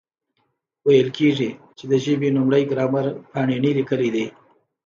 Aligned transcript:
ویل 0.85 1.09
کېږي، 1.17 1.49
چي 1.77 1.83
د 1.91 1.93
ژبي 2.03 2.29
لومړی 2.35 2.63
ګرامر 2.71 3.05
پانني 3.31 3.69
لیکلی 3.77 4.09
دئ. 4.15 4.27